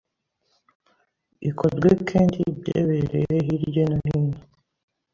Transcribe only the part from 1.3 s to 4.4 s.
ikorwe kendi byebererye hirye no hino